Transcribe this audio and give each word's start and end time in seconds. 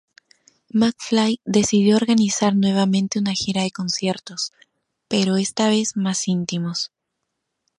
McFly 0.73 1.41
decidió 1.45 1.95
organizar 1.95 2.55
nuevamente 2.55 3.19
una 3.19 3.33
gira 3.33 3.61
de 3.61 3.69
conciertos, 3.69 4.51
pero 5.07 5.37
esta 5.37 5.69
vez 5.69 5.95
más 5.95 6.27
íntimos. 6.27 6.91